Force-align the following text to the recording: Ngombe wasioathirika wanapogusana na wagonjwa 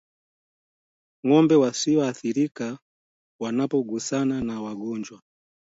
Ngombe 1.25 1.55
wasioathirika 1.61 2.67
wanapogusana 3.41 4.35
na 4.47 4.55
wagonjwa 4.63 5.19